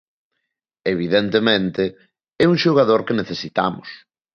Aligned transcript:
Evidentemente, 0.93 1.83
é 2.43 2.45
un 2.51 2.57
xogador 2.63 3.01
que 3.07 3.17
necesitamos. 3.21 3.87